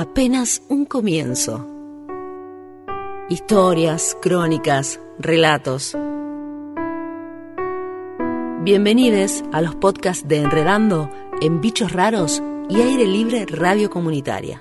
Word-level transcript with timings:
apenas 0.00 0.62
un 0.70 0.86
comienzo. 0.86 1.68
Historias, 3.28 4.16
crónicas, 4.22 4.98
relatos. 5.18 5.94
Bienvenidos 8.62 9.44
a 9.52 9.60
los 9.60 9.74
podcasts 9.74 10.26
de 10.26 10.38
Enredando 10.38 11.10
en 11.42 11.60
Bichos 11.60 11.92
Raros 11.92 12.42
y 12.70 12.80
Aire 12.80 13.06
Libre 13.06 13.44
Radio 13.44 13.90
Comunitaria. 13.90 14.56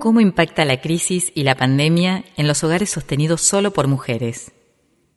¿Cómo 0.00 0.20
impacta 0.20 0.64
la 0.64 0.80
crisis 0.80 1.30
y 1.36 1.44
la 1.44 1.54
pandemia 1.54 2.24
en 2.36 2.48
los 2.48 2.64
hogares 2.64 2.90
sostenidos 2.90 3.42
solo 3.42 3.72
por 3.72 3.86
mujeres? 3.86 4.50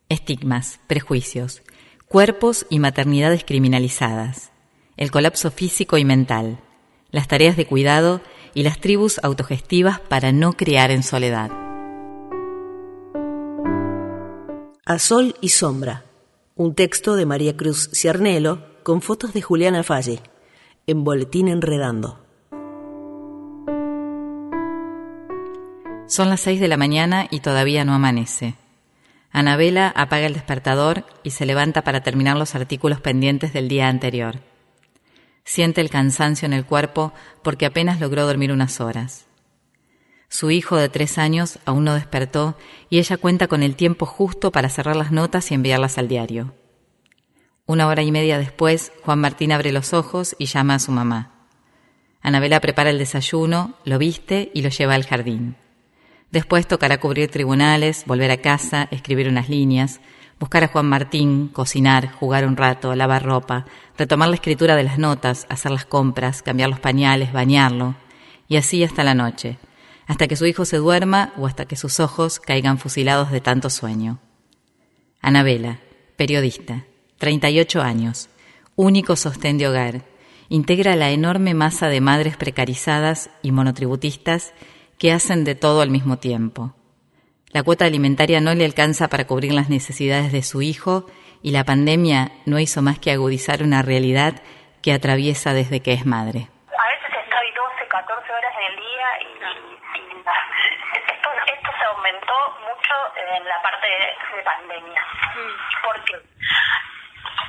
Estigmas, 0.07 0.79
prejuicios, 0.85 1.63
cuerpos 2.07 2.68
y 2.69 2.77
maternidades 2.77 3.43
criminalizadas, 3.43 4.51
el 4.97 5.09
colapso 5.09 5.50
físico 5.50 5.97
y 5.97 6.05
mental, 6.05 6.59
las 7.09 7.27
tareas 7.27 7.57
de 7.57 7.65
cuidado 7.65 8.21
y 8.54 8.61
las 8.61 8.79
tribus 8.79 9.19
autogestivas 9.23 9.99
para 9.99 10.32
no 10.32 10.54
criar 10.54 10.91
en 10.91 11.01
soledad. 11.01 11.49
A 14.86 14.99
Sol 14.99 15.36
y 15.41 15.49
Sombra, 15.49 16.05
un 16.55 16.75
texto 16.75 17.15
de 17.15 17.25
María 17.25 17.57
Cruz 17.57 17.89
Ciarnelo 17.91 18.83
con 18.83 19.01
fotos 19.01 19.33
de 19.33 19.41
Juliana 19.41 19.82
Falle, 19.82 20.21
en 20.85 21.04
Boletín 21.04 21.47
Enredando. 21.47 22.19
Son 26.07 26.29
las 26.29 26.41
seis 26.41 26.60
de 26.60 26.68
la 26.68 26.77
mañana 26.77 27.27
y 27.32 27.39
todavía 27.39 27.83
no 27.83 27.96
amanece. 27.96 28.54
Anabela 29.38 29.92
apaga 29.98 30.28
el 30.28 30.34
despertador 30.34 31.04
y 31.21 31.32
se 31.32 31.46
levanta 31.46 31.82
para 31.82 32.02
terminar 32.02 32.38
los 32.38 32.56
artículos 32.56 33.02
pendientes 33.02 33.52
del 33.52 33.67
día 33.67 33.89
anterior. 33.89 34.39
Siente 35.44 35.81
el 35.81 35.89
cansancio 35.89 36.45
en 36.45 36.53
el 36.53 36.64
cuerpo 36.64 37.11
porque 37.44 37.66
apenas 37.66 38.00
logró 38.00 38.25
dormir 38.25 38.53
unas 38.53 38.80
horas. 38.80 39.25
Su 40.30 40.52
hijo 40.52 40.77
de 40.77 40.88
tres 40.88 41.17
años 41.17 41.59
aún 41.66 41.83
no 41.83 41.95
despertó 41.95 42.58
y 42.89 43.00
ella 43.00 43.17
cuenta 43.17 43.47
con 43.47 43.61
el 43.61 43.75
tiempo 43.75 44.05
justo 44.05 44.53
para 44.53 44.69
cerrar 44.69 44.95
las 44.95 45.11
notas 45.11 45.52
y 45.52 45.55
enviarlas 45.55 45.97
al 45.97 46.08
diario. 46.08 46.55
Una 47.66 47.88
hora 47.88 48.03
y 48.03 48.14
media 48.14 48.39
después, 48.39 48.94
Juan 49.03 49.20
Martín 49.20 49.52
abre 49.52 49.73
los 49.73 49.92
ojos 49.92 50.38
y 50.39 50.45
llama 50.45 50.75
a 50.75 50.80
su 50.80 50.94
mamá. 50.94 51.49
Anabela 52.22 52.61
prepara 52.61 52.89
el 52.89 52.99
desayuno, 52.99 53.75
lo 53.83 53.97
viste 53.97 54.49
y 54.53 54.61
lo 54.61 54.70
lleva 54.70 54.94
al 54.94 55.05
jardín. 55.05 55.58
Después 56.31 56.67
tocará 56.67 56.99
cubrir 56.99 57.29
tribunales, 57.29 58.03
volver 58.05 58.31
a 58.31 58.37
casa, 58.37 58.87
escribir 58.91 59.27
unas 59.29 59.49
líneas, 59.49 60.01
buscar 60.39 60.63
a 60.63 60.67
Juan 60.67 60.87
Martín, 60.87 61.47
cocinar, 61.47 62.11
jugar 62.11 62.45
un 62.45 62.57
rato, 62.57 62.93
lavar 62.95 63.23
ropa, 63.23 63.65
retomar 63.97 64.29
la 64.29 64.35
escritura 64.35 64.75
de 64.75 64.83
las 64.83 64.97
notas, 64.97 65.45
hacer 65.49 65.71
las 65.71 65.85
compras, 65.85 66.41
cambiar 66.41 66.69
los 66.69 66.79
pañales, 66.79 67.31
bañarlo, 67.31 67.95
y 68.47 68.57
así 68.57 68.83
hasta 68.83 69.03
la 69.03 69.13
noche, 69.13 69.57
hasta 70.07 70.27
que 70.27 70.35
su 70.35 70.45
hijo 70.45 70.65
se 70.65 70.77
duerma 70.77 71.33
o 71.37 71.47
hasta 71.47 71.65
que 71.65 71.75
sus 71.75 71.99
ojos 71.99 72.39
caigan 72.39 72.77
fusilados 72.77 73.31
de 73.31 73.41
tanto 73.41 73.69
sueño. 73.69 74.19
Anabela, 75.21 75.79
periodista, 76.17 76.85
38 77.17 77.81
años, 77.81 78.29
único 78.75 79.15
sostén 79.15 79.57
de 79.57 79.67
hogar, 79.67 80.03
integra 80.49 80.95
la 80.95 81.11
enorme 81.11 81.53
masa 81.53 81.87
de 81.87 82.01
madres 82.01 82.37
precarizadas 82.37 83.29
y 83.41 83.51
monotributistas 83.51 84.53
que 84.97 85.11
hacen 85.11 85.43
de 85.43 85.55
todo 85.55 85.81
al 85.81 85.89
mismo 85.89 86.17
tiempo. 86.17 86.73
La 87.55 87.63
cuota 87.63 87.85
alimentaria 87.85 88.41
no 88.41 88.53
le 88.53 88.65
alcanza 88.65 89.07
para 89.07 89.27
cubrir 89.27 89.53
las 89.53 89.69
necesidades 89.69 90.31
de 90.31 90.43
su 90.43 90.61
hijo 90.61 91.05
y 91.41 91.52
la 91.52 91.63
pandemia 91.63 92.31
no 92.45 92.59
hizo 92.59 92.81
más 92.81 92.99
que 92.99 93.11
agudizar 93.11 93.63
una 93.63 93.81
realidad 93.81 94.41
que 94.81 94.91
atraviesa 94.91 95.53
desde 95.53 95.81
que 95.81 95.93
es 95.93 96.05
madre. 96.05 96.49
A 96.67 96.87
veces 96.89 97.11
estoy 97.23 97.47
12, 97.55 97.87
14 97.87 98.31
horas 98.33 98.53
en 98.59 98.65
el 98.71 98.75
día 98.75 99.08
y, 99.21 99.30
esto, 101.09 101.30
esto, 101.47 101.70
se 101.80 101.86
aumentó 101.86 102.37
mucho 102.59 102.93
en 103.15 103.45
la 103.45 103.61
parte 103.61 103.87
de, 103.87 104.43
pandemia. 104.43 105.02
¿Por 105.83 106.03
qué? 106.03 106.15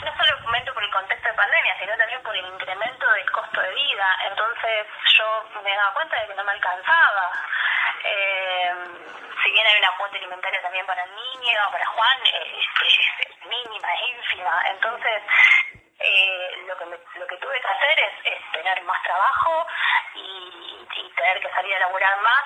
No 0.04 0.12
solo 0.16 0.42
comento 0.44 0.74
por 0.74 0.84
el 0.84 0.90
contexto 0.90 1.28
de 1.28 1.34
pandemia, 1.34 1.78
sino 1.78 1.96
también 1.96 2.22
por 2.22 2.36
el 2.36 2.46
incremento 2.46 3.10
del 3.12 3.30
costo 3.30 3.60
de 3.60 3.74
vida. 3.74 4.06
Entonces 4.28 4.86
yo 5.16 5.44
me 5.62 5.74
daba 5.74 5.94
cuenta 5.94 6.20
de 6.20 6.26
que 6.26 6.34
no 6.34 6.44
me 6.44 6.52
alcanzaba. 6.52 7.32
Eh, 8.04 8.74
si 9.42 9.50
bien 9.52 9.66
hay 9.66 9.78
una 9.78 9.96
cuota 9.96 10.16
alimentaria 10.16 10.62
también 10.62 10.86
para 10.86 11.04
el 11.04 11.10
niño, 11.14 11.60
para 11.70 11.86
Juan, 11.86 12.18
eh, 12.26 12.58
es, 12.58 13.46
mínima, 13.46 13.94
es 13.94 14.00
ínfima. 14.10 14.62
Entonces, 14.70 15.22
eh, 15.98 16.64
lo, 16.66 16.76
que 16.76 16.84
lo 16.84 17.26
que 17.26 17.36
tuve 17.38 17.60
que 17.60 17.68
hacer 17.68 17.98
es, 18.00 18.52
tener 18.52 18.82
más 18.82 19.02
trabajo 19.02 19.66
y, 20.14 20.86
y, 20.94 21.12
tener 21.16 21.40
que 21.40 21.50
salir 21.50 21.74
a 21.76 21.80
laburar 21.80 22.20
más 22.20 22.44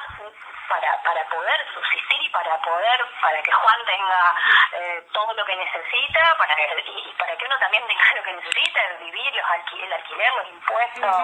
para, 0.69 1.03
para 1.03 1.25
poder 1.28 1.66
subsistir 1.75 2.22
y 2.22 2.28
para 2.31 2.61
poder, 2.62 3.00
para 3.21 3.43
que 3.43 3.53
Juan 3.53 3.84
tenga 3.87 4.34
eh, 4.72 5.06
todo 5.12 5.33
lo 5.34 5.44
que 5.44 5.56
necesita, 5.56 6.37
para 6.38 6.55
y, 6.87 7.15
para 7.19 7.37
que 7.37 7.47
uno 7.47 7.59
también 7.59 7.87
tenga 7.87 8.15
lo 8.15 8.22
que 8.22 8.33
necesita, 8.33 8.81
el 8.91 8.99
vivir, 8.99 9.34
los 9.34 9.50
alquiler, 9.50 9.87
el 9.87 9.93
alquiler, 9.93 10.32
los 10.34 10.49
impuestos, 10.49 11.17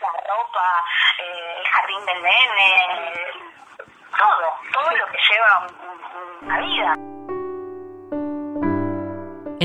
la 0.00 0.12
ropa, 0.28 0.84
eh, 1.18 1.56
el 1.58 1.68
jardín 1.68 2.06
del 2.06 2.22
nene, 2.22 3.32
todo, 4.16 4.60
todo 4.72 4.90
lo 4.96 5.06
que 5.08 5.18
lleva 5.18 5.66
una 6.40 6.58
vida. 6.58 7.15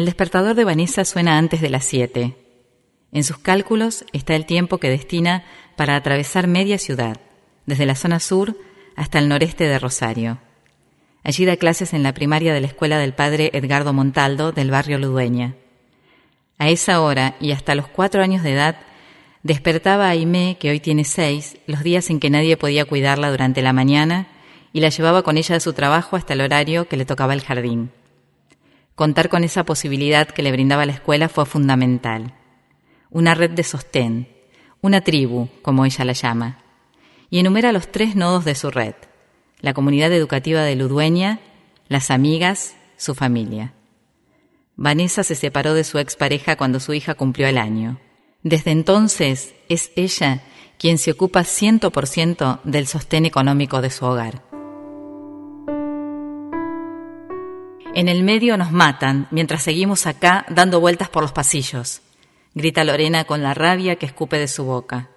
El 0.02 0.06
despertador 0.06 0.56
de 0.56 0.64
Vanessa 0.64 1.06
suena 1.06 1.38
antes 1.38 1.62
de 1.62 1.70
las 1.70 1.86
7. 1.86 2.36
En 3.12 3.24
sus 3.24 3.38
cálculos 3.38 4.04
está 4.14 4.36
el 4.36 4.48
tiempo 4.48 4.80
que 4.80 4.90
destina 4.90 5.44
para 5.76 5.96
atravesar 5.96 6.48
media 6.48 6.80
ciudad, 6.80 7.18
desde 7.68 7.86
la 7.86 7.94
zona 7.94 8.20
sur 8.20 8.58
hasta 8.96 9.20
el 9.20 9.30
noreste 9.30 9.66
de 9.66 9.78
Rosario. 9.78 10.40
Allí 11.24 11.46
da 11.46 11.56
clases 11.56 11.94
en 11.94 12.02
la 12.02 12.16
primaria 12.16 12.52
de 12.52 12.62
la 12.62 12.66
escuela 12.66 12.98
del 12.98 13.14
padre 13.14 13.52
Edgardo 13.54 13.94
Montaldo 13.94 14.52
del 14.52 14.72
barrio 14.72 14.98
Ludueña. 14.98 15.54
A 16.58 16.70
esa 16.70 17.00
hora 17.00 17.36
y 17.40 17.52
hasta 17.52 17.76
los 17.76 17.86
cuatro 17.86 18.24
años 18.24 18.42
de 18.42 18.54
edad, 18.54 18.78
despertaba 19.44 20.08
a 20.08 20.10
Aimé, 20.10 20.58
que 20.60 20.72
hoy 20.72 20.80
tiene 20.80 21.04
seis, 21.04 21.58
los 21.68 21.84
días 21.84 22.10
en 22.10 22.20
que 22.20 22.32
nadie 22.32 22.58
podía 22.58 22.86
cuidarla 22.86 23.30
durante 23.30 23.62
la 23.62 23.72
mañana 23.72 24.30
y 24.74 24.80
la 24.80 24.90
llevaba 24.90 25.22
con 25.22 25.38
ella 25.38 25.58
a 25.58 25.60
su 25.60 25.74
trabajo 25.74 26.16
hasta 26.16 26.34
el 26.34 26.42
horario 26.42 26.88
que 26.88 26.98
le 26.98 27.06
tocaba 27.06 27.36
el 27.36 27.42
jardín. 27.42 27.92
Contar 28.96 29.30
con 29.30 29.44
esa 29.44 29.64
posibilidad 29.64 30.28
que 30.28 30.44
le 30.44 30.52
brindaba 30.52 30.86
la 30.86 30.94
escuela 30.94 31.30
fue 31.30 31.46
fundamental. 31.46 32.36
Una 33.10 33.34
red 33.34 33.52
de 33.52 33.64
sostén, 33.64 34.28
una 34.82 35.02
tribu, 35.02 35.50
como 35.62 35.86
ella 35.86 36.06
la 36.06 36.14
llama, 36.14 36.64
y 37.30 37.40
enumera 37.40 37.72
los 37.72 37.92
tres 37.92 38.16
nodos 38.16 38.46
de 38.46 38.56
su 38.56 38.72
red, 38.72 38.96
la 39.60 39.74
comunidad 39.74 40.12
educativa 40.12 40.62
de 40.64 40.76
Ludueña, 40.76 41.40
las 41.88 42.12
amigas, 42.12 42.76
su 42.98 43.16
familia. 43.16 43.74
Vanessa 44.76 45.24
se 45.24 45.36
separó 45.36 45.74
de 45.74 45.84
su 45.84 46.00
expareja 46.00 46.56
cuando 46.56 46.80
su 46.80 46.94
hija 46.94 47.16
cumplió 47.16 47.48
el 47.48 47.58
año. 47.58 48.00
Desde 48.44 48.72
entonces 48.72 49.54
es 49.70 49.92
ella 49.96 50.42
quien 50.78 50.98
se 50.98 51.12
ocupa 51.12 51.42
100% 51.42 52.62
del 52.64 52.88
sostén 52.88 53.26
económico 53.26 53.82
de 53.82 53.92
su 53.92 54.06
hogar. 54.06 54.51
En 57.94 58.08
el 58.08 58.24
medio 58.24 58.56
nos 58.56 58.72
matan 58.72 59.28
mientras 59.32 59.64
seguimos 59.64 60.08
acá 60.08 60.46
dando 60.48 60.80
vueltas 60.80 61.10
por 61.10 61.24
los 61.24 61.34
pasillos, 61.34 62.02
grita 62.56 62.86
Lorena 62.86 63.26
con 63.26 63.44
la 63.44 63.54
rabia 63.54 63.98
que 63.98 64.06
escupe 64.06 64.38
de 64.38 64.48
su 64.48 64.64
boca. 64.64 65.10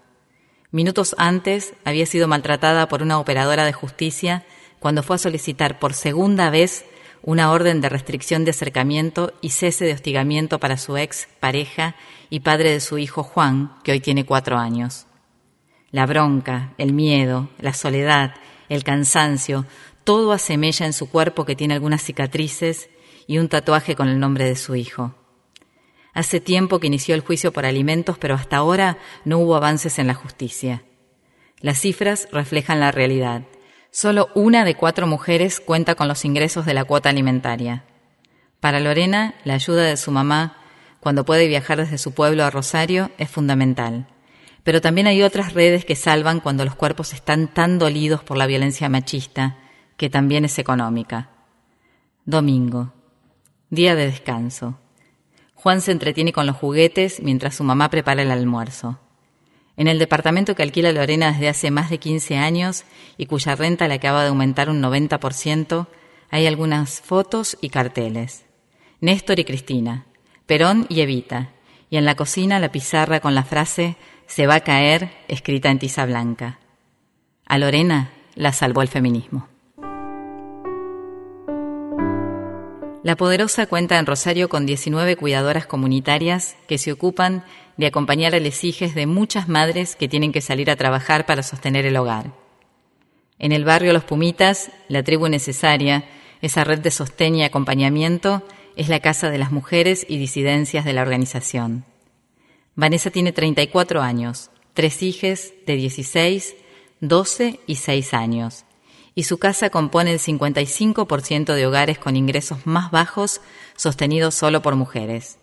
Minutos 0.72 1.14
antes 1.16 1.74
había 1.84 2.04
sido 2.04 2.26
maltratada 2.26 2.88
por 2.88 3.00
una 3.00 3.20
operadora 3.20 3.64
de 3.64 3.72
justicia 3.72 4.44
cuando 4.80 5.04
fue 5.04 5.14
a 5.14 5.20
solicitar 5.20 5.78
por 5.78 5.94
segunda 5.94 6.50
vez 6.50 6.84
una 7.22 7.52
orden 7.52 7.80
de 7.80 7.88
restricción 7.88 8.44
de 8.44 8.50
acercamiento 8.50 9.32
y 9.40 9.50
cese 9.50 9.84
de 9.84 9.92
hostigamiento 9.92 10.58
para 10.58 10.76
su 10.76 10.96
ex 10.96 11.28
pareja 11.38 11.94
y 12.28 12.40
padre 12.40 12.70
de 12.70 12.80
su 12.80 12.98
hijo 12.98 13.22
Juan, 13.22 13.76
que 13.84 13.92
hoy 13.92 14.00
tiene 14.00 14.26
cuatro 14.26 14.58
años. 14.58 15.06
La 15.92 16.06
bronca, 16.06 16.74
el 16.76 16.92
miedo, 16.92 17.50
la 17.60 17.72
soledad, 17.72 18.34
el 18.68 18.82
cansancio, 18.82 19.64
todo 20.04 20.32
asemella 20.32 20.86
en 20.86 20.92
su 20.92 21.10
cuerpo 21.10 21.44
que 21.44 21.56
tiene 21.56 21.74
algunas 21.74 22.02
cicatrices 22.02 22.90
y 23.26 23.38
un 23.38 23.48
tatuaje 23.48 23.96
con 23.96 24.08
el 24.08 24.20
nombre 24.20 24.44
de 24.44 24.56
su 24.56 24.74
hijo. 24.74 25.14
Hace 26.12 26.40
tiempo 26.40 26.78
que 26.78 26.86
inició 26.86 27.14
el 27.14 27.22
juicio 27.22 27.52
por 27.52 27.66
alimentos, 27.66 28.18
pero 28.18 28.34
hasta 28.34 28.58
ahora 28.58 28.98
no 29.24 29.38
hubo 29.38 29.56
avances 29.56 29.98
en 29.98 30.06
la 30.06 30.14
justicia. 30.14 30.84
Las 31.60 31.80
cifras 31.80 32.28
reflejan 32.30 32.78
la 32.78 32.92
realidad. 32.92 33.42
Solo 33.90 34.28
una 34.34 34.64
de 34.64 34.74
cuatro 34.74 35.06
mujeres 35.06 35.60
cuenta 35.60 35.94
con 35.94 36.06
los 36.06 36.24
ingresos 36.24 36.66
de 36.66 36.74
la 36.74 36.84
cuota 36.84 37.08
alimentaria. 37.08 37.84
Para 38.60 38.80
Lorena, 38.80 39.34
la 39.44 39.54
ayuda 39.54 39.82
de 39.82 39.96
su 39.96 40.10
mamá, 40.10 40.58
cuando 41.00 41.24
puede 41.24 41.48
viajar 41.48 41.78
desde 41.78 41.98
su 41.98 42.12
pueblo 42.12 42.44
a 42.44 42.50
Rosario, 42.50 43.10
es 43.18 43.30
fundamental. 43.30 44.06
Pero 44.62 44.80
también 44.80 45.06
hay 45.06 45.22
otras 45.22 45.52
redes 45.52 45.84
que 45.84 45.96
salvan 45.96 46.40
cuando 46.40 46.64
los 46.64 46.74
cuerpos 46.74 47.12
están 47.12 47.48
tan 47.48 47.78
dolidos 47.78 48.22
por 48.22 48.36
la 48.36 48.46
violencia 48.46 48.88
machista, 48.88 49.58
que 49.96 50.10
también 50.10 50.44
es 50.44 50.58
económica. 50.58 51.30
Domingo, 52.24 52.92
Día 53.70 53.96
de 53.96 54.06
descanso. 54.06 54.78
Juan 55.54 55.80
se 55.80 55.90
entretiene 55.90 56.32
con 56.32 56.46
los 56.46 56.54
juguetes 56.54 57.20
mientras 57.20 57.56
su 57.56 57.64
mamá 57.64 57.90
prepara 57.90 58.22
el 58.22 58.30
almuerzo. 58.30 59.00
En 59.76 59.88
el 59.88 59.98
departamento 59.98 60.54
que 60.54 60.62
alquila 60.62 60.92
Lorena 60.92 61.32
desde 61.32 61.48
hace 61.48 61.70
más 61.72 61.90
de 61.90 61.98
15 61.98 62.36
años 62.36 62.84
y 63.16 63.26
cuya 63.26 63.56
renta 63.56 63.88
le 63.88 63.94
acaba 63.94 64.22
de 64.22 64.28
aumentar 64.28 64.70
un 64.70 64.80
90%, 64.80 65.88
hay 66.30 66.46
algunas 66.46 67.00
fotos 67.00 67.56
y 67.60 67.70
carteles. 67.70 68.44
Néstor 69.00 69.40
y 69.40 69.44
Cristina, 69.44 70.06
Perón 70.46 70.86
y 70.88 71.00
Evita, 71.00 71.50
y 71.90 71.96
en 71.96 72.04
la 72.04 72.14
cocina 72.14 72.60
la 72.60 72.70
pizarra 72.70 73.18
con 73.18 73.34
la 73.34 73.42
frase 73.42 73.96
Se 74.26 74.46
va 74.46 74.56
a 74.56 74.60
caer 74.60 75.10
escrita 75.26 75.70
en 75.70 75.78
tiza 75.78 76.06
blanca. 76.06 76.60
A 77.44 77.58
Lorena 77.58 78.12
la 78.36 78.52
salvó 78.52 78.82
el 78.82 78.88
feminismo. 78.88 79.53
La 83.04 83.16
Poderosa 83.16 83.66
cuenta 83.66 83.98
en 83.98 84.06
Rosario 84.06 84.48
con 84.48 84.64
19 84.64 85.16
cuidadoras 85.16 85.66
comunitarias 85.66 86.56
que 86.66 86.78
se 86.78 86.90
ocupan 86.90 87.44
de 87.76 87.84
acompañar 87.84 88.34
a 88.34 88.40
los 88.40 88.64
hijos 88.64 88.94
de 88.94 89.04
muchas 89.04 89.46
madres 89.46 89.94
que 89.94 90.08
tienen 90.08 90.32
que 90.32 90.40
salir 90.40 90.70
a 90.70 90.76
trabajar 90.76 91.26
para 91.26 91.42
sostener 91.42 91.84
el 91.84 91.98
hogar. 91.98 92.32
En 93.38 93.52
el 93.52 93.66
barrio 93.66 93.92
Los 93.92 94.04
Pumitas, 94.04 94.70
la 94.88 95.02
tribu 95.02 95.28
necesaria, 95.28 96.06
esa 96.40 96.64
red 96.64 96.78
de 96.78 96.90
sostén 96.90 97.34
y 97.34 97.44
acompañamiento, 97.44 98.42
es 98.74 98.88
la 98.88 99.00
casa 99.00 99.28
de 99.28 99.36
las 99.36 99.52
mujeres 99.52 100.06
y 100.08 100.16
disidencias 100.16 100.86
de 100.86 100.94
la 100.94 101.02
organización. 101.02 101.84
Vanessa 102.74 103.10
tiene 103.10 103.32
34 103.32 104.00
años, 104.00 104.50
tres 104.72 105.02
hijas 105.02 105.52
de 105.66 105.76
16, 105.76 106.56
12 107.00 107.60
y 107.66 107.74
6 107.74 108.14
años 108.14 108.64
y 109.14 109.24
su 109.24 109.38
casa 109.38 109.70
compone 109.70 110.12
el 110.12 110.18
55% 110.18 111.54
de 111.54 111.66
hogares 111.66 111.98
con 111.98 112.16
ingresos 112.16 112.66
más 112.66 112.90
bajos 112.90 113.40
sostenidos 113.76 114.34
solo 114.34 114.62
por 114.62 114.74
mujeres. 114.76 115.38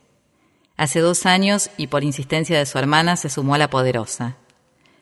Hace 0.77 0.99
dos 0.99 1.25
años, 1.25 1.69
y 1.77 1.87
por 1.87 2.03
insistencia 2.03 2.57
de 2.57 2.65
su 2.65 2.77
hermana, 2.77 3.15
se 3.15 3.29
sumó 3.29 3.55
a 3.55 3.57
la 3.57 3.69
poderosa. 3.69 4.37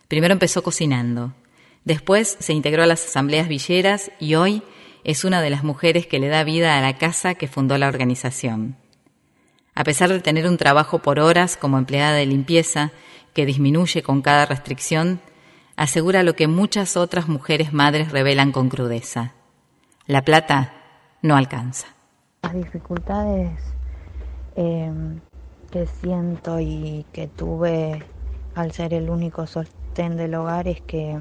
Primero 0.07 0.33
empezó 0.33 0.61
cocinando, 0.61 1.33
después 1.85 2.37
se 2.39 2.53
integró 2.53 2.83
a 2.83 2.87
las 2.87 3.05
asambleas 3.05 3.47
villeras 3.47 4.11
y 4.19 4.35
hoy 4.35 4.63
es 5.03 5.23
una 5.23 5.41
de 5.41 5.49
las 5.49 5.63
mujeres 5.63 6.05
que 6.07 6.19
le 6.19 6.27
da 6.27 6.43
vida 6.43 6.77
a 6.77 6.81
la 6.81 6.97
casa 6.97 7.35
que 7.35 7.47
fundó 7.47 7.77
la 7.77 7.87
organización. 7.87 8.77
A 9.73 9.83
pesar 9.83 10.09
de 10.09 10.19
tener 10.19 10.45
un 10.47 10.57
trabajo 10.57 10.99
por 10.99 11.19
horas 11.19 11.55
como 11.55 11.77
empleada 11.77 12.13
de 12.13 12.25
limpieza, 12.25 12.91
que 13.33 13.45
disminuye 13.45 14.03
con 14.03 14.21
cada 14.21 14.45
restricción, 14.45 15.21
asegura 15.79 16.23
lo 16.23 16.35
que 16.35 16.49
muchas 16.49 16.97
otras 16.97 17.29
mujeres 17.29 17.71
madres 17.71 18.11
revelan 18.11 18.51
con 18.51 18.67
crudeza. 18.67 19.31
La 20.07 20.23
plata 20.23 20.73
no 21.21 21.37
alcanza. 21.37 21.87
Las 22.41 22.53
dificultades 22.53 23.57
em, 24.57 25.21
que 25.71 25.87
siento 25.87 26.59
y 26.59 27.05
que 27.13 27.27
tuve 27.27 28.03
al 28.55 28.73
ser 28.73 28.93
el 28.93 29.09
único 29.09 29.47
sostén 29.47 30.17
del 30.17 30.35
hogar 30.35 30.67
es 30.67 30.81
que, 30.81 31.17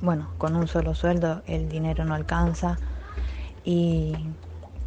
bueno, 0.00 0.30
con 0.38 0.56
un 0.56 0.66
solo 0.66 0.94
sueldo 0.94 1.42
el 1.46 1.68
dinero 1.68 2.06
no 2.06 2.14
alcanza 2.14 2.78
y 3.62 4.14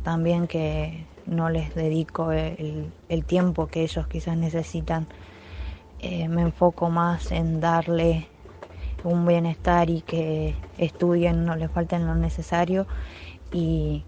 también 0.01 0.47
que 0.47 1.05
no 1.27 1.51
les 1.51 1.75
dedico 1.75 2.31
el, 2.31 2.91
tiempo 3.27 3.67
que 3.67 3.83
ellos 3.83 4.07
quizás 4.07 4.35
necesitan. 4.35 5.05
Eh, 5.99 6.27
me 6.27 6.41
enfoco 6.41 6.89
más 6.89 7.31
en 7.31 7.59
darle 7.59 8.27
un 9.07 9.25
bienestar 9.25 9.89
y 9.89 10.01
que 10.01 10.55
estudien, 10.77 11.45
no 11.45 11.55
les 11.55 11.71
falten 11.71 12.05
lo 12.05 12.15
necesario 12.15 12.87
y, 13.51 14.03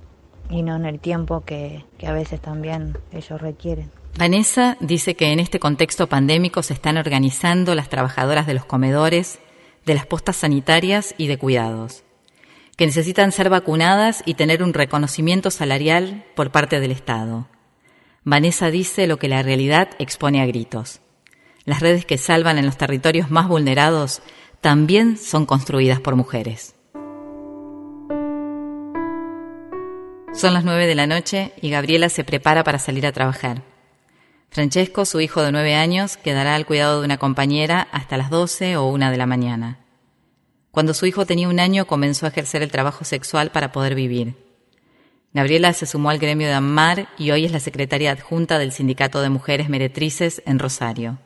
no 0.49 0.75
en 0.75 0.85
el 0.85 0.99
tiempo 0.99 1.41
que, 1.41 1.85
que 1.97 2.07
a 2.07 2.11
veces 2.11 2.41
también 2.41 2.97
ellos 3.11 3.39
requieren. 3.41 3.91
Vanessa 4.17 4.77
dice 4.79 5.15
que 5.15 5.31
en 5.31 5.39
este 5.39 5.59
contexto 5.59 6.07
pandémico 6.07 6.63
se 6.63 6.73
están 6.73 6.97
organizando 6.97 7.75
las 7.75 7.89
trabajadoras 7.89 8.47
de 8.47 8.55
los 8.55 8.65
comedores, 8.65 9.39
de 9.85 9.93
las 9.93 10.05
postas 10.05 10.35
sanitarias 10.35 11.15
y 11.17 11.27
de 11.27 11.37
cuidados, 11.37 12.03
que 12.75 12.85
necesitan 12.85 13.31
ser 13.31 13.49
vacunadas 13.49 14.23
y 14.25 14.33
tener 14.33 14.63
un 14.63 14.73
reconocimiento 14.73 15.51
salarial 15.51 16.25
por 16.35 16.51
parte 16.51 16.79
del 16.79 16.91
Estado. 16.91 17.47
Vanessa 18.23 18.69
dice 18.69 19.07
lo 19.07 19.17
que 19.17 19.29
la 19.29 19.41
realidad 19.41 19.89
expone 19.99 20.41
a 20.41 20.45
gritos. 20.45 21.01
Las 21.65 21.81
redes 21.81 22.05
que 22.05 22.17
salvan 22.17 22.57
en 22.57 22.65
los 22.65 22.77
territorios 22.77 23.31
más 23.31 23.47
vulnerados 23.47 24.21
también 24.61 25.17
son 25.17 25.45
construidas 25.45 26.01
por 26.01 26.15
mujeres. 26.15 26.75
Son 30.33 30.53
las 30.53 30.63
nueve 30.63 30.85
de 30.85 30.95
la 30.95 31.07
noche 31.07 31.53
y 31.61 31.69
Gabriela 31.69 32.09
se 32.09 32.23
prepara 32.23 32.63
para 32.63 32.79
salir 32.79 33.05
a 33.05 33.11
trabajar. 33.11 33.63
Francesco, 34.49 35.05
su 35.05 35.21
hijo 35.21 35.41
de 35.43 35.51
nueve 35.51 35.75
años, 35.75 36.17
quedará 36.17 36.55
al 36.55 36.65
cuidado 36.65 36.99
de 36.99 37.05
una 37.05 37.17
compañera 37.17 37.87
hasta 37.91 38.17
las 38.17 38.29
doce 38.29 38.75
o 38.77 38.87
una 38.87 39.11
de 39.11 39.17
la 39.17 39.25
mañana. 39.25 39.79
Cuando 40.71 40.93
su 40.93 41.05
hijo 41.05 41.25
tenía 41.25 41.49
un 41.49 41.59
año 41.59 41.87
comenzó 41.87 42.25
a 42.25 42.29
ejercer 42.29 42.61
el 42.61 42.71
trabajo 42.71 43.05
sexual 43.05 43.51
para 43.51 43.71
poder 43.71 43.95
vivir. 43.95 44.35
Gabriela 45.33 45.73
se 45.73 45.85
sumó 45.85 46.09
al 46.09 46.19
gremio 46.19 46.47
de 46.47 46.53
AMMAR 46.53 47.07
y 47.17 47.31
hoy 47.31 47.45
es 47.45 47.51
la 47.51 47.59
secretaria 47.59 48.11
adjunta 48.11 48.59
del 48.59 48.71
Sindicato 48.71 49.21
de 49.21 49.29
Mujeres 49.29 49.69
Meretrices 49.69 50.41
en 50.45 50.59
Rosario 50.59 51.19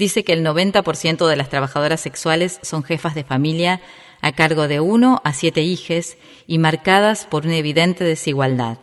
dice 0.00 0.24
que 0.24 0.32
el 0.32 0.44
90% 0.44 1.28
de 1.28 1.36
las 1.36 1.50
trabajadoras 1.50 2.00
sexuales 2.00 2.58
son 2.62 2.82
jefas 2.82 3.14
de 3.14 3.22
familia 3.22 3.80
a 4.22 4.32
cargo 4.32 4.66
de 4.66 4.80
uno 4.80 5.20
a 5.24 5.32
siete 5.32 5.60
hijes 5.60 6.18
y 6.46 6.58
marcadas 6.58 7.26
por 7.26 7.44
una 7.44 7.56
evidente 7.56 8.02
desigualdad. 8.02 8.78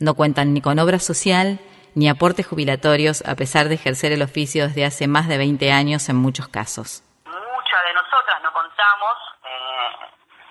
No 0.00 0.14
cuentan 0.14 0.52
ni 0.52 0.60
con 0.60 0.80
obra 0.80 0.98
social 0.98 1.60
ni 1.94 2.08
aportes 2.08 2.46
jubilatorios 2.46 3.22
a 3.22 3.36
pesar 3.36 3.68
de 3.68 3.76
ejercer 3.76 4.10
el 4.10 4.22
oficio 4.22 4.66
desde 4.66 4.84
hace 4.84 5.06
más 5.06 5.28
de 5.28 5.38
20 5.38 5.70
años 5.70 6.08
en 6.08 6.16
muchos 6.16 6.48
casos. 6.48 7.04
Muchas 7.24 7.82
de 7.86 7.94
nosotras 7.94 8.42
no 8.42 8.52
contamos 8.52 9.14
eh, 9.44 9.90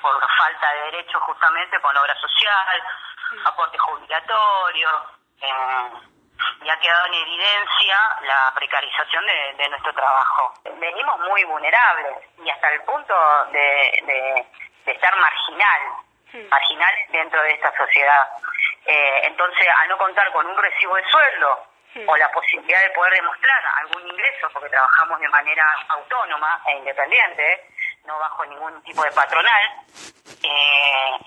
por 0.01 0.15
falta 0.39 0.67
de 0.71 0.91
derechos 0.91 1.21
justamente 1.23 1.75
con 1.81 1.97
obra 1.97 2.15
social, 2.15 2.77
aporte 3.45 3.77
jubilatorio. 3.77 4.89
Eh, 5.41 6.10
y 6.63 6.69
ha 6.69 6.79
quedado 6.79 7.05
en 7.07 7.13
evidencia 7.13 7.97
la 8.21 8.51
precarización 8.55 9.25
de, 9.57 9.69
nuestro 9.69 9.93
trabajo. 9.93 10.53
Venimos 10.79 11.19
muy 11.19 11.43
vulnerables 11.45 12.17
y 12.43 12.49
hasta 12.49 12.71
el 12.73 12.81
punto 12.81 13.13
de, 13.51 14.45
estar 14.85 15.15
marginal, 15.17 15.81
marginal 16.49 16.93
dentro 17.11 17.41
de 17.43 17.51
esta 17.51 17.75
sociedad. 17.77 18.27
Eh, 18.85 19.21
entonces, 19.23 19.67
al 19.75 19.89
no 19.89 19.97
contar 19.97 20.31
con 20.31 20.45
un 20.45 20.57
recibo 20.57 20.95
de 20.95 21.03
sueldo 21.09 21.67
o 22.07 22.17
la 22.17 22.31
posibilidad 22.31 22.81
de 22.81 22.89
poder 22.91 23.13
demostrar 23.13 23.61
algún 23.81 24.07
ingreso, 24.07 24.49
porque 24.53 24.69
trabajamos 24.69 25.19
de 25.19 25.29
manera 25.29 25.75
autónoma 25.89 26.61
e 26.67 26.77
independiente, 26.77 27.70
no 28.05 28.17
bajo 28.19 28.45
ningún 28.45 28.81
tipo 28.83 29.03
de 29.03 29.11
patronal, 29.11 29.63
eh, 30.43 31.17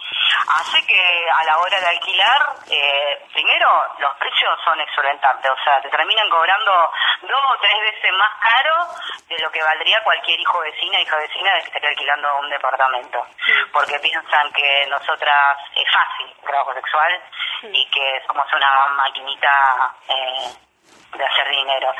hace 0.48 0.86
que 0.86 1.30
a 1.30 1.44
la 1.44 1.58
hora 1.58 1.80
de 1.80 1.86
alquilar, 1.86 2.54
eh, 2.70 3.26
primero 3.32 3.84
los 3.98 4.14
precios 4.16 4.58
son 4.64 4.80
exorbitantes, 4.80 5.50
o 5.50 5.64
sea, 5.64 5.80
te 5.80 5.88
terminan 5.88 6.28
cobrando 6.28 6.90
dos 7.22 7.44
o 7.50 7.58
tres 7.60 7.80
veces 7.80 8.12
más 8.18 8.32
caro 8.40 8.86
de 9.28 9.38
lo 9.38 9.50
que 9.50 9.62
valdría 9.62 10.02
cualquier 10.02 10.40
hijo 10.40 10.60
vecina, 10.60 11.00
hija 11.00 11.16
vecina 11.16 11.52
que 11.54 11.78
esté 11.78 11.86
alquilando 11.86 12.38
un 12.38 12.50
departamento, 12.50 13.26
porque 13.72 13.98
piensan 14.00 14.52
que 14.52 14.86
nosotras 14.88 15.58
es 15.74 15.92
fácil 15.92 16.34
el 16.36 16.44
trabajo 16.44 16.74
sexual 16.74 17.22
y 17.62 17.90
que 17.90 18.22
somos 18.26 18.46
una 18.52 18.88
maquinita 18.88 19.94
eh, 20.08 20.52
de 21.16 21.24
hacer 21.24 21.48
dinero. 21.48 21.92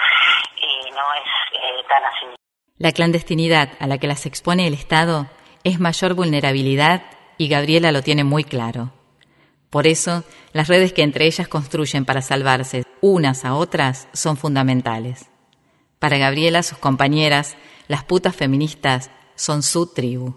Y 0.57 0.91
no 0.91 1.15
es 1.15 1.25
eh, 1.53 1.85
tan 1.89 2.05
así. 2.05 2.44
La 2.77 2.91
clandestinidad 2.91 3.71
a 3.79 3.87
la 3.87 3.99
que 3.99 4.09
las 4.09 4.27
expone 4.27 4.67
el 4.67 4.75
Estado 4.75 5.31
es 5.63 5.79
mayor 5.79 6.15
vulnerabilidad 6.15 7.05
y 7.39 7.47
Gabriela 7.47 7.93
lo 7.93 8.03
tiene 8.03 8.25
muy 8.25 8.43
claro. 8.43 8.93
Por 9.71 9.87
eso, 9.87 10.25
las 10.53 10.67
redes 10.67 10.93
que 10.93 11.03
entre 11.03 11.27
ellas 11.27 11.47
construyen 11.47 12.05
para 12.05 12.21
salvarse 12.21 12.83
unas 13.01 13.45
a 13.45 13.55
otras 13.55 14.09
son 14.13 14.37
fundamentales. 14.37 15.27
Para 16.01 16.19
Gabriela, 16.19 16.65
sus 16.65 16.79
compañeras, 16.79 17.57
las 17.87 18.03
putas 18.03 18.35
feministas, 18.35 19.11
son 19.37 19.63
su 19.63 19.93
tribu. 19.93 20.35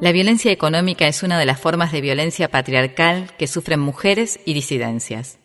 La 0.00 0.12
violencia 0.12 0.52
económica 0.52 1.06
es 1.06 1.22
una 1.22 1.38
de 1.38 1.44
las 1.44 1.60
formas 1.60 1.92
de 1.92 2.00
violencia 2.00 2.50
patriarcal 2.50 3.30
que 3.38 3.46
sufren 3.46 3.80
mujeres 3.80 4.40
y 4.46 4.54
disidencias. 4.54 5.38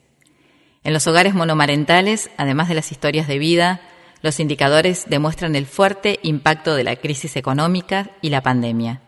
En 0.83 0.93
los 0.93 1.05
hogares 1.05 1.35
monomarentales, 1.35 2.31
además 2.37 2.67
de 2.67 2.73
las 2.73 2.91
historias 2.91 3.27
de 3.27 3.37
vida, 3.37 3.81
los 4.21 4.39
indicadores 4.39 5.05
demuestran 5.07 5.55
el 5.55 5.65
fuerte 5.67 6.19
impacto 6.23 6.75
de 6.75 6.83
la 6.83 6.95
crisis 6.95 7.35
económica 7.35 8.11
y 8.21 8.29
la 8.29 8.41
pandemia. 8.41 9.01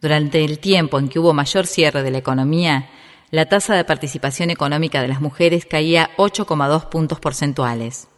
Durante 0.00 0.44
el 0.44 0.58
tiempo 0.58 0.98
en 0.98 1.08
que 1.08 1.18
hubo 1.18 1.34
mayor 1.34 1.66
cierre 1.66 2.02
de 2.02 2.10
la 2.10 2.18
economía, 2.18 2.88
la 3.30 3.46
tasa 3.46 3.74
de 3.74 3.84
participación 3.84 4.50
económica 4.50 5.02
de 5.02 5.08
las 5.08 5.20
mujeres 5.20 5.66
caía 5.66 6.10
8,2 6.16 6.88
puntos 6.88 7.20
porcentuales. 7.20 8.08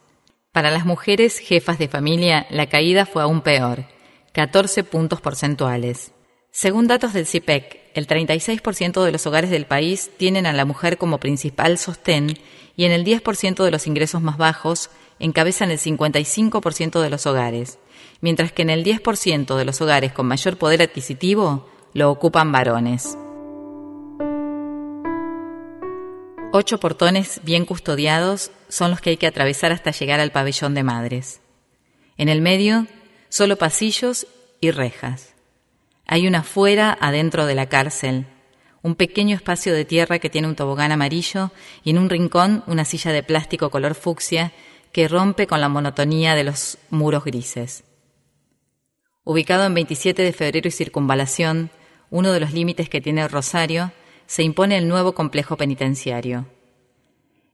Para 0.52 0.70
las 0.70 0.84
mujeres 0.84 1.38
jefas 1.38 1.78
de 1.78 1.88
familia, 1.88 2.46
la 2.50 2.66
caída 2.66 3.06
fue 3.06 3.22
aún 3.22 3.40
peor, 3.40 3.84
14 4.32 4.84
puntos 4.84 5.20
porcentuales. 5.20 6.12
Según 6.50 6.86
datos 6.86 7.12
del 7.12 7.26
CIPEC, 7.26 7.87
el 7.98 8.06
36% 8.06 9.04
de 9.04 9.12
los 9.12 9.26
hogares 9.26 9.50
del 9.50 9.66
país 9.66 10.10
tienen 10.16 10.46
a 10.46 10.52
la 10.52 10.64
mujer 10.64 10.96
como 10.98 11.18
principal 11.18 11.78
sostén 11.78 12.38
y 12.76 12.84
en 12.84 12.92
el 12.92 13.04
10% 13.04 13.64
de 13.64 13.70
los 13.70 13.86
ingresos 13.86 14.22
más 14.22 14.38
bajos 14.38 14.90
encabezan 15.18 15.70
el 15.70 15.78
55% 15.78 17.00
de 17.02 17.10
los 17.10 17.26
hogares, 17.26 17.78
mientras 18.20 18.52
que 18.52 18.62
en 18.62 18.70
el 18.70 18.84
10% 18.84 19.56
de 19.56 19.64
los 19.64 19.80
hogares 19.80 20.12
con 20.12 20.26
mayor 20.26 20.56
poder 20.56 20.82
adquisitivo 20.82 21.68
lo 21.92 22.10
ocupan 22.10 22.52
varones. 22.52 23.18
Ocho 26.52 26.80
portones 26.80 27.40
bien 27.44 27.66
custodiados 27.66 28.50
son 28.68 28.90
los 28.90 29.00
que 29.00 29.10
hay 29.10 29.16
que 29.16 29.26
atravesar 29.26 29.72
hasta 29.72 29.90
llegar 29.90 30.20
al 30.20 30.32
pabellón 30.32 30.74
de 30.74 30.82
madres. 30.82 31.40
En 32.16 32.28
el 32.28 32.40
medio, 32.40 32.86
solo 33.28 33.56
pasillos 33.56 34.26
y 34.60 34.70
rejas. 34.70 35.34
Hay 36.10 36.26
una 36.26 36.42
fuera 36.42 36.96
adentro 36.98 37.44
de 37.44 37.54
la 37.54 37.66
cárcel, 37.66 38.24
un 38.80 38.94
pequeño 38.94 39.36
espacio 39.36 39.74
de 39.74 39.84
tierra 39.84 40.18
que 40.18 40.30
tiene 40.30 40.48
un 40.48 40.56
tobogán 40.56 40.90
amarillo 40.90 41.50
y 41.84 41.90
en 41.90 41.98
un 41.98 42.08
rincón 42.08 42.64
una 42.66 42.86
silla 42.86 43.12
de 43.12 43.22
plástico 43.22 43.68
color 43.68 43.94
fucsia 43.94 44.52
que 44.90 45.06
rompe 45.06 45.46
con 45.46 45.60
la 45.60 45.68
monotonía 45.68 46.34
de 46.34 46.44
los 46.44 46.78
muros 46.88 47.24
grises. 47.24 47.84
Ubicado 49.22 49.66
en 49.66 49.74
27 49.74 50.22
de 50.22 50.32
febrero 50.32 50.68
y 50.68 50.70
circunvalación, 50.70 51.68
uno 52.08 52.32
de 52.32 52.40
los 52.40 52.54
límites 52.54 52.88
que 52.88 53.02
tiene 53.02 53.28
Rosario, 53.28 53.92
se 54.26 54.42
impone 54.42 54.78
el 54.78 54.88
nuevo 54.88 55.12
complejo 55.12 55.58
penitenciario. 55.58 56.46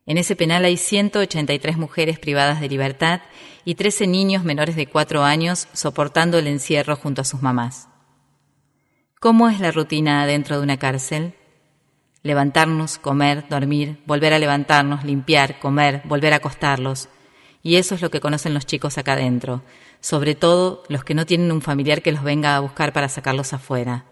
En 0.06 0.16
ese 0.16 0.37
penal 0.37 0.64
hay 0.64 0.76
183 0.76 1.76
mujeres 1.76 2.20
privadas 2.20 2.61
de 2.61 2.68
libertad 2.68 3.23
y 3.64 3.75
13 3.75 4.06
niños 4.06 4.44
menores 4.44 4.76
de 4.76 4.87
4 4.87 5.25
años 5.25 5.66
soportando 5.73 6.38
el 6.38 6.46
encierro 6.46 6.94
junto 6.94 7.23
a 7.23 7.25
sus 7.25 7.42
mamás. 7.42 7.88
¿Cómo 9.25 9.49
es 9.49 9.59
la 9.59 9.71
rutina 9.71 10.26
dentro 10.26 10.59
de 10.59 10.62
una 10.62 10.76
cárcel? 10.76 11.33
Levantarnos, 12.23 12.99
comer, 12.99 13.49
dormir, 13.49 14.02
volver 14.04 14.35
a 14.35 14.38
levantarnos, 14.38 15.02
limpiar, 15.02 15.59
comer, 15.61 16.02
volver 16.04 16.35
a 16.35 16.37
acostarlos. 16.37 17.09
Y 17.62 17.76
eso 17.76 17.95
es 17.95 18.02
lo 18.02 18.11
que 18.11 18.21
conocen 18.21 18.52
los 18.52 18.66
chicos 18.66 18.99
acá 18.99 19.14
adentro, 19.14 19.62
sobre 20.00 20.35
todo 20.35 20.83
los 20.90 21.04
que 21.04 21.14
no 21.14 21.25
tienen 21.25 21.52
un 21.52 21.62
familiar 21.62 22.02
que 22.02 22.12
los 22.12 22.23
venga 22.23 22.54
a 22.54 22.61
buscar 22.61 22.93
para 22.93 23.09
sacarlos 23.09 23.54
afuera. 23.54 24.04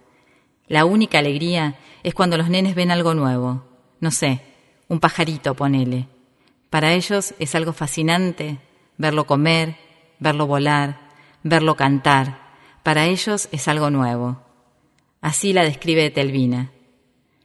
La 0.66 0.87
única 0.87 1.19
alegría 1.19 1.75
es 2.02 2.14
cuando 2.14 2.38
los 2.38 2.49
nenes 2.49 2.75
ven 2.75 2.90
algo 2.90 3.12
nuevo. 3.12 3.64
No 4.00 4.12
sé, 4.12 4.40
un 4.88 4.99
pajarito, 4.99 5.52
ponele. 5.52 6.09
Para 6.71 6.95
ellos 6.95 7.35
es 7.38 7.54
algo 7.54 7.75
fascinante 7.75 8.61
verlo 8.97 9.26
comer, 9.26 9.76
verlo 10.21 10.47
volar, 10.47 11.11
verlo 11.42 11.76
cantar. 11.76 12.38
Para 12.83 13.04
ellos 13.04 13.50
es 13.52 13.69
algo 13.69 13.90
nuevo. 13.90 14.51
Así 15.22 15.52
la 15.52 15.62
describe 15.62 16.10
Telvina. 16.10 16.72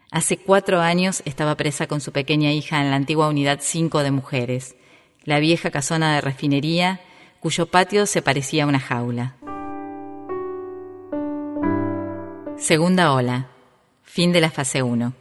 Hace 0.10 0.38
cuatro 0.38 0.82
años 0.82 1.22
estaba 1.26 1.56
presa 1.56 1.86
con 1.86 2.02
su 2.02 2.12
pequeña 2.12 2.52
hija 2.52 2.82
en 2.82 2.90
la 2.90 2.96
antigua 2.96 3.30
unidad 3.30 3.60
5 3.62 4.02
de 4.02 4.10
mujeres, 4.10 4.76
la 5.24 5.38
vieja 5.38 5.70
casona 5.70 6.16
de 6.16 6.22
refinería, 6.22 7.02
cuyo 7.40 7.68
patio 7.68 8.08
se 8.08 8.24
parecía 8.24 8.64
a 8.64 8.68
una 8.68 8.80
jaula. 8.80 9.36
Segunda 12.58 13.14
ola. 13.14 13.50
Fin 14.02 14.34
de 14.34 14.42
la 14.42 14.50
fase 14.50 14.82
1. 14.82 15.14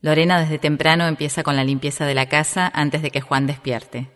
Lorena 0.00 0.40
desde 0.40 0.58
temprano 0.58 1.08
empieza 1.08 1.42
con 1.42 1.56
la 1.56 1.64
limpieza 1.64 2.06
de 2.06 2.14
la 2.14 2.28
casa 2.28 2.70
antes 2.72 3.02
de 3.02 3.10
que 3.10 3.20
Juan 3.20 3.48
despierte. 3.48 4.12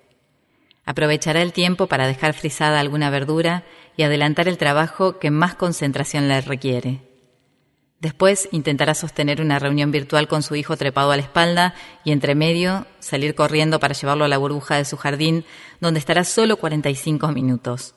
Aprovechará 0.85 1.42
el 1.42 1.52
tiempo 1.52 1.88
para 1.88 2.06
dejar 2.06 2.35
frisada 2.35 2.78
alguna 2.78 3.11
verdura 3.11 3.64
y 3.97 4.04
adelantar 4.04 4.47
el 4.47 4.59
trabajo 4.59 5.18
que 5.18 5.33
más 5.33 5.56
concentración 5.56 6.28
le 6.28 6.40
requiere. 6.40 7.16
Después 8.00 8.49
intentará 8.53 8.95
sostener 8.95 9.41
una 9.41 9.59
reunión 9.59 9.91
virtual 9.91 10.29
con 10.29 10.43
su 10.43 10.55
hijo 10.55 10.76
trepado 10.76 11.12
a 11.12 11.17
la 11.17 11.23
espalda 11.23 11.75
y 12.05 12.12
entre 12.12 12.35
medio 12.35 12.87
salir 12.99 13.35
corriendo 13.35 13.81
para 13.81 13.95
llevarlo 13.95 14.26
a 14.26 14.29
la 14.29 14.37
burbuja 14.37 14.76
de 14.76 14.85
su 14.85 14.97
jardín, 14.99 15.45
donde 15.81 15.99
estará 15.99 16.25
solo 16.25 16.59
45 16.59 17.29
minutos. 17.29 17.95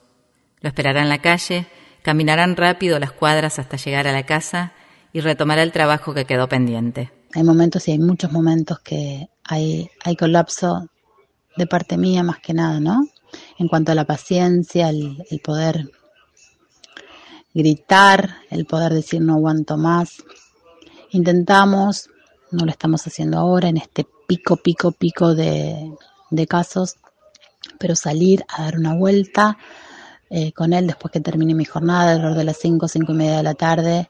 Lo 0.61 0.69
esperará 0.69 1.01
en 1.01 1.09
la 1.09 1.21
calle, 1.21 1.67
caminarán 2.01 2.55
rápido 2.55 2.97
las 2.97 3.11
cuadras 3.11 3.59
hasta 3.59 3.77
llegar 3.77 4.07
a 4.07 4.13
la 4.13 4.25
casa 4.25 4.71
y 5.11 5.19
retomará 5.19 5.63
el 5.63 5.73
trabajo 5.73 6.13
que 6.13 6.25
quedó 6.25 6.47
pendiente. 6.47 7.11
Hay 7.33 7.43
momentos 7.43 7.87
y 7.87 7.91
hay 7.91 7.99
muchos 7.99 8.31
momentos 8.31 8.79
que 8.79 9.27
hay, 9.43 9.89
hay 10.03 10.15
colapso 10.15 10.87
de 11.57 11.67
parte 11.67 11.97
mía 11.97 12.23
más 12.23 12.39
que 12.39 12.53
nada, 12.53 12.79
¿no? 12.79 13.05
En 13.57 13.67
cuanto 13.67 13.91
a 13.91 13.95
la 13.95 14.05
paciencia, 14.05 14.89
el, 14.89 15.23
el 15.29 15.39
poder 15.39 15.91
gritar, 17.53 18.37
el 18.49 18.65
poder 18.65 18.93
decir 18.93 19.21
no 19.21 19.33
aguanto 19.33 19.77
más. 19.77 20.23
Intentamos, 21.11 22.09
no 22.51 22.65
lo 22.65 22.71
estamos 22.71 23.05
haciendo 23.05 23.37
ahora 23.37 23.69
en 23.69 23.77
este 23.77 24.05
pico, 24.27 24.57
pico, 24.57 24.91
pico 24.91 25.33
de, 25.33 25.91
casos, 26.47 26.97
pero 27.77 27.95
salir 27.95 28.45
a 28.47 28.63
dar 28.63 28.77
una 28.77 28.95
vuelta 28.95 29.57
eh, 30.29 30.51
con 30.51 30.73
él 30.73 30.87
después 30.87 31.11
que 31.11 31.19
termine 31.19 31.55
mi 31.55 31.65
jornada, 31.65 32.11
alrededor 32.11 32.37
de 32.37 32.43
las 32.43 32.57
5, 32.57 32.87
5 32.87 33.11
y 33.11 33.15
media 33.15 33.37
de 33.37 33.43
la 33.43 33.55
tarde, 33.55 34.09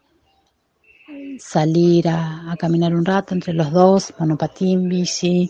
salir 1.40 2.10
a, 2.10 2.52
a, 2.52 2.58
caminar 2.58 2.94
un 2.94 3.06
rato 3.06 3.34
entre 3.34 3.54
los 3.54 3.72
dos, 3.72 4.14
monopatín, 4.20 4.90
bici, 4.90 5.50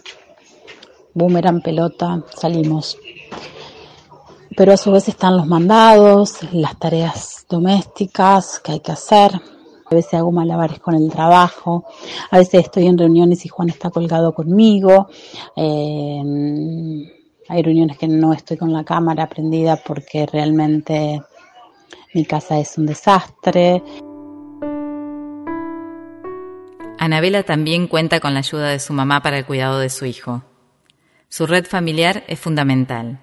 boomerang, 1.13 1.62
pelota, 1.62 2.24
salimos. 2.39 2.98
Pero 4.56 4.74
a 4.74 4.77
su 4.77 4.91
vez 4.91 5.08
están 5.08 5.38
los 5.38 5.48
mandados, 5.48 6.39
las 6.51 6.77
tareas 6.77 7.46
domésticas 7.50 8.60
que 8.60 8.74
hay 8.74 8.79
que 8.79 8.91
hacer. 8.91 9.32
A 9.86 9.96
veces 9.96 10.13
hago 10.15 10.32
malabares 10.32 10.79
con 10.79 10.94
el 10.94 11.10
trabajo, 11.10 11.86
a 12.29 12.38
veces 12.38 12.65
estoy 12.65 12.86
en 12.86 12.98
reuniones 12.98 13.44
y 13.46 13.50
Juan 13.50 13.70
está 13.70 13.89
colgado 13.89 14.34
conmigo. 14.34 15.10
Eh, 15.56 16.22
hay 17.48 17.63
reuniones 17.63 17.98
que 17.98 18.08
no 18.08 18.32
estoy 18.34 18.58
con 18.58 18.72
la 18.72 18.84
cámara 18.84 19.27
prendida 19.27 19.77
porque 19.77 20.27
realmente 20.27 21.22
mi 22.13 22.24
casa 22.25 22.60
es 22.60 22.77
un 22.77 22.86
desastre. 22.86 23.82
Anabela 27.00 27.41
también 27.44 27.88
cuenta 27.88 28.20
con 28.20 28.34
la 28.34 28.39
ayuda 28.39 28.70
de 28.70 28.79
su 28.79 28.94
mamá 28.94 29.24
para 29.24 29.39
el 29.39 29.46
cuidado 29.46 29.79
de 29.79 29.89
su 29.89 30.06
hijo. 30.06 30.44
Su 31.29 31.48
red 31.48 31.65
familiar 31.65 32.24
es 32.27 32.39
fundamental 32.39 33.22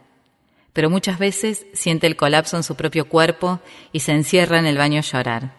pero 0.76 0.90
muchas 0.90 1.18
veces 1.18 1.64
siente 1.72 2.06
el 2.06 2.16
colapso 2.16 2.54
en 2.58 2.62
su 2.62 2.74
propio 2.74 3.08
cuerpo 3.08 3.60
y 3.92 4.00
se 4.00 4.12
encierra 4.12 4.58
en 4.58 4.66
el 4.66 4.76
baño 4.76 4.98
a 4.98 5.00
llorar. 5.00 5.56